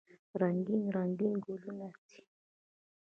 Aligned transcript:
رنګین، 0.41 0.83
رنګین 0.95 1.33
ګلونه 1.45 1.87
سي 2.07 2.21